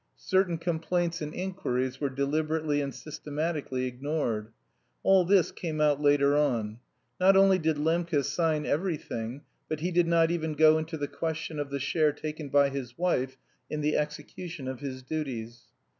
[0.17, 4.51] Certain complaints and inquiries were deliberately and systematically ignored.
[5.03, 6.79] All this came out later on.
[7.19, 11.59] Not only did Lembke sign everything, but he did not even go into the question
[11.59, 13.37] of the share taken by his wife
[13.69, 15.65] in the execution of his duties.